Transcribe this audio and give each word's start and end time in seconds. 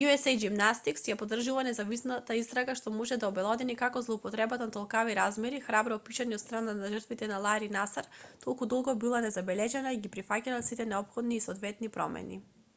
usa 0.09 0.31
gymnastics 0.41 1.03
ја 1.09 1.15
поддржувува 1.17 1.63
независната 1.65 2.37
истрага 2.39 2.75
што 2.79 2.93
може 2.95 3.17
да 3.23 3.27
обелодени 3.33 3.75
како 3.81 4.01
злоупотребата 4.07 4.65
од 4.69 4.73
толкави 4.77 5.17
размери 5.19 5.59
храбро 5.67 5.99
опишана 6.01 6.39
од 6.39 6.43
страна 6.45 6.75
на 6.79 6.89
жртвите 6.95 7.29
на 7.33 7.41
лари 7.47 7.69
насар 7.77 8.09
толку 8.47 8.69
долго 8.75 8.97
била 9.05 9.21
незабележана 9.27 9.93
и 9.97 10.01
ги 10.07 10.13
прифаќа 10.17 10.59
сите 10.71 10.89
неопходни 10.95 11.39
и 11.43 11.47
соодветни 11.49 11.93
промени 12.01 12.43